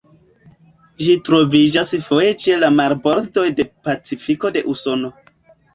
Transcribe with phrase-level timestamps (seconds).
[1.07, 5.19] Ĝi troviĝas foje ĉe la marbordoj de Pacifiko de Usono.